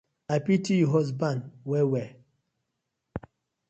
[0.35, 2.11] I pity yu husban well well.